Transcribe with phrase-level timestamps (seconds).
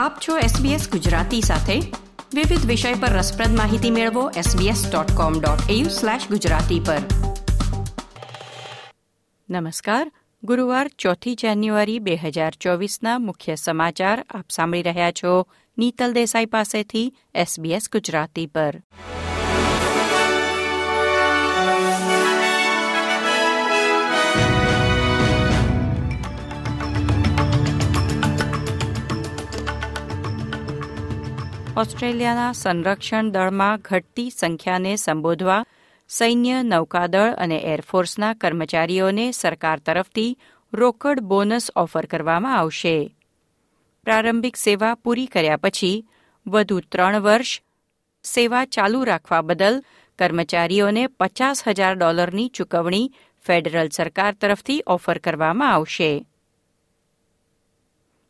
[0.00, 1.80] આપ છો SBS ગુજરાતી સાથે.
[2.34, 6.98] વિવિધ વિષય પર રસપ્રદ માહિતી મેળવો sbs.com.au/gujarati પર.
[9.50, 10.12] નમસ્કાર.
[10.44, 15.46] ગુરુવાર ચોથી જાન્યુઆરી બે હજાર ચોવીસના મુખ્ય સમાચાર આપ સાંભળી રહ્યા છો
[15.78, 18.82] નીતલ દેસાઈ પાસેથી SBS ગુજરાતી પર.
[31.76, 35.64] ઓસ્ટ્રેલિયાના સંરક્ષણ દળમાં ઘટતી સંખ્યાને સંબોધવા
[36.08, 40.38] સૈન્ય, નૌકાદળ અને એરફોર્સના કર્મચારીઓને સરકાર તરફથી
[40.72, 43.16] રોકડ બોનસ ઓફર કરવામાં આવશે.
[44.04, 46.06] પ્રારંભિક સેવા પૂરી કર્યા પછી
[46.46, 47.60] વધુ ત્રણ વર્ષ
[48.24, 49.84] સેવા ચાલુ રાખવા બદલ
[50.18, 53.12] કર્મચારીઓને પચાસ હજાર ડોલરની ચૂકવણી
[53.46, 56.26] ફેડરલ સરકાર તરફથી ઓફર કરવામાં આવશે.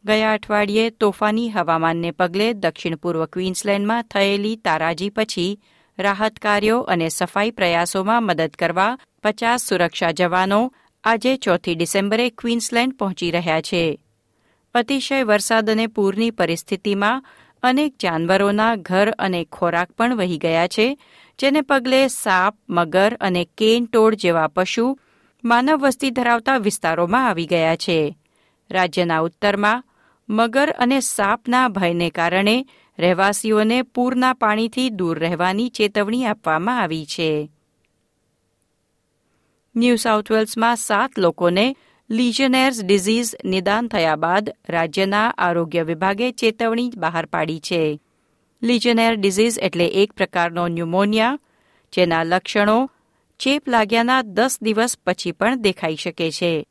[0.04, 5.60] ગયા અઠવાડિયે તોફાની હવામાનને પગલે દક્ષિણ પૂર્વ ક્વીન્સલેન્ડમાં થયેલી તારાજી પછી
[5.98, 10.72] રાહત કાર્યો અને સફાઈ પ્રયાસોમાં મદદ કરવા પચાસ સુરક્ષા જવાનો
[11.04, 14.00] આજે ચોથી ડિસેમ્બરે ક્વીન્સલેન્ડ પહોંચી રહ્યા છે.
[14.74, 17.24] અતિશય વરસાદ અને પૂરની પરિસ્થિતિમાં
[17.62, 20.98] અનેક જાનવરોના ઘર અને ખોરાક પણ વહી ગયા છે,
[21.38, 24.98] જેને પગલે સાપ, મગર અને કેન ટોળ જેવા પશુ
[25.44, 28.16] માનવ વસ્તી ધરાવતા વિસ્તારોમાં આવી ગયા છે.
[28.70, 29.84] રાજ્યના ઉત્તરમાં
[30.30, 32.66] મગર અને સાપના ભયને કારણે
[32.98, 37.50] રહેવાસીઓને પૂરના પાણીથી દૂર રહેવાની ચેતવણી આપવામાં આવી છે.
[39.76, 41.76] ન્યૂ સાઉથ વેલ્સમાં સાત લોકોને
[42.10, 48.00] લીજનેર્સ ડિઝીઝ નિદાન થયા બાદ રાજ્યના આરોગ્ય વિભાગે ચેતવણી બહાર પાડી છે.
[48.62, 51.38] લીજનેર ડિઝીઝ એટલે એક પ્રકારનો ન્યુમોનિયા,
[51.92, 52.90] જેના લક્ષણો
[53.38, 56.69] ચેપ લાગ્યાના દસ દિવસ પછી પણ દેખાઈ શકે છે.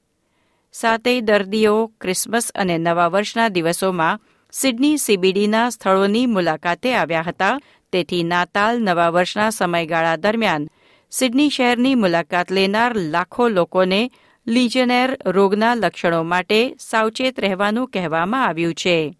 [0.71, 4.19] સાતેય દર્દીઓ ક્રિસમસ અને નવા વર્ષના દિવસોમાં
[4.51, 7.59] સિડની સીબીડીના સ્થળોની મુલાકાતે આવ્યા હતા.
[7.91, 10.69] તેથી નાતાલ નવા વર્ષના સમયગાળા દરમિયાન
[11.11, 14.11] સિડની શહેરની મુલાકાત લેનાર લાખો લોકોને
[14.47, 19.17] લીજનેર રોગના લક્ષણો માટે સાવચેત રહેવાનું કહેવામાં આવ્યું છે.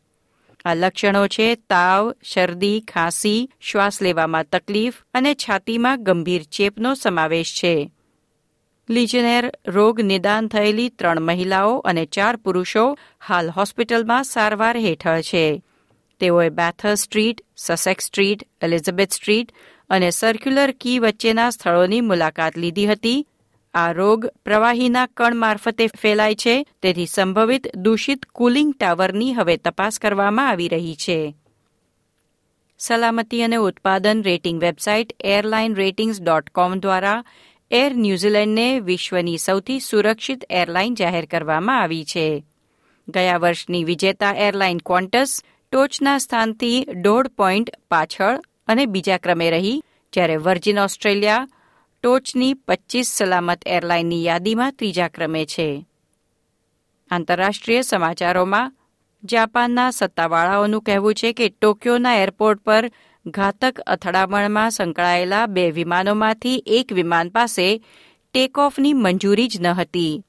[0.65, 7.91] આ લક્ષણો છે તાવ, શરદી, ખાંસી, શ્વાસ લેવામાં તકલીફ અને છાતીમાં ગંભીર ચેપનો સમાવેશ છે.
[8.89, 15.61] લીજનેર રોગ નિદાન થયેલી ત્રણ મહિલાઓ અને ચાર પુરુષો હાલ હોસ્પિટલમાં સારવાર હેઠળ છે.
[16.19, 19.51] તેઓએ Bathurst street, Sussex street, Elizabeth street
[19.89, 23.25] અને સર્ક્યુલર કી વચ્ચેના સ્થળોની મુલાકાત લીધી હતી.
[23.73, 30.49] આ રોગ પ્રવાહીના કણ મારફતે ફેલાય છે, તેથી સંભવિત દૂષિત કુલિંગ ટાવરની હવે તપાસ કરવામાં
[30.49, 31.35] આવી રહી છે.
[32.79, 37.23] સલામતી અને ઉત્પાદન rating website airline ratings dot com દ્વારા
[37.71, 42.43] એર ન્યૂઝીલેન્ડને વિશ્વની સૌથી સુરક્ષિત એરલાઇન જાહેર કરવામાં આવી છે.
[43.07, 50.35] ગયા વર્ષની વિજેતા એરલાઇન ક્વોન્ટસ ટોચના સ્થાનથી દોઢ પોઈન્ટ પાછળ અને બીજા ક્રમે રહી, જ્યારે
[50.35, 51.47] વર્જિન ઓસ્ટ્રેલિયા
[52.03, 55.85] ટોચની પચ્ચીસ સલામત એરલાઇનની યાદીમાં ત્રીજા ક્રમે છે.
[57.11, 58.73] આંતરરાષ્ટ્રીય સમાચારોમાં
[59.23, 62.91] જાપાનના સત્તાવાળાઓનું કહેવું છે કે ટોક્યોના એરપોર્ટ પર
[63.27, 67.83] ઘાતક અથડામણમાં સંકળાયેલા બે વિમાનોમાંથી એક વિમાન પાસે
[68.33, 70.23] ટેકઓફની મંજૂરી જ ન હતી.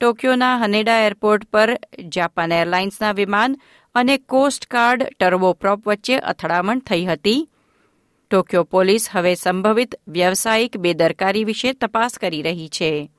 [0.00, 3.56] ટોક્યોના હનેડા એરપોર્ટ પર જાપાન એરલાઇન્સના વિમાન
[3.94, 7.48] અને કોસ્ટ ગાર્ડ ટર્બોપ્રોપ વચ્ચે અથડામણ થઈ હતી.
[8.30, 13.10] ટોક્યો પોલીસ હવે સંભવિત વ્યવસાયિક બેદરકારી વિશે તપાસ કરી રહી છે.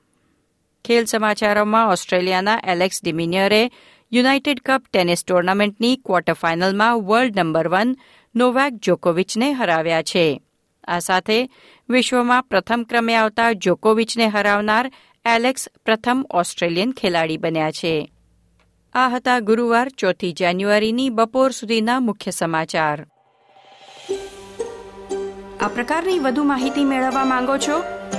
[0.86, 3.72] ખેલ સમાચારોમાં ઓસ્ટ્રેલિયાના એલેક્સ ડિમિનિયરે
[4.14, 7.98] યુનાઇટેડ કપ ટેનિસ ટુર્નામેન્ટની ક્વાર્ટર ફાઇનલમાં વર્લ્ડ નંબર વન
[8.36, 10.42] નોવાક જોકોવિચને હરાવ્યા છે.
[10.88, 11.50] આ સાથે
[11.90, 14.92] વિશ્વમાં પ્રથમ ક્રમે આવતા જોકોવિચને હરાવનાર
[15.26, 18.12] એલેક્સ પ્રથમ ઓસ્ટ્રેલિયન ખેલાડી બન્યા છે.
[18.94, 23.06] આ હતા ગુરુવાર ચોથી જાન્યુઆરીની બપોર સુધીના મુખ્ય સમાચાર.
[25.62, 28.03] આ પ્રકારની વધુ માહિતી મેળવવા માંગો છો?